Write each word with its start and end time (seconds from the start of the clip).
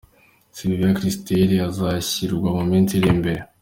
Sylvia 0.55 0.91
Kristel 0.97 1.49
azashyingurwa 1.69 2.49
mu 2.57 2.63
minsi 2.71 2.91
iri 2.95 3.09
imbere. 3.15 3.39